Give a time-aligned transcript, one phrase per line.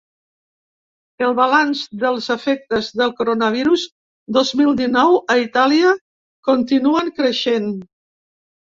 [1.27, 3.85] El balanç dels efectes del coronavirus
[4.39, 5.97] dos mil dinou a Itàlia
[6.51, 7.75] continuen creixent.